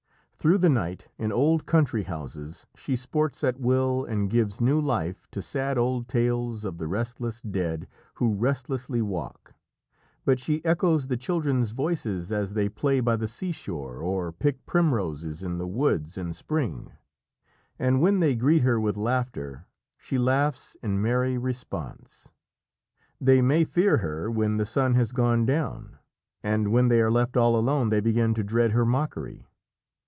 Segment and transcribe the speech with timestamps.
[0.33, 5.27] Through the night, in old country houses, she sports at will and gives new life
[5.29, 9.53] to sad old tales of the restless dead who restlessly walk.
[10.25, 15.43] But she echoes the children's voices as they play by the seashore or pick primroses
[15.43, 16.91] in the woods in spring,
[17.77, 22.29] and when they greet her with laughter, she laughs in merry response.
[23.19, 25.99] They may fear her when the sun has gone down,
[26.41, 29.45] and when they are left all alone they begin to dread her mockery.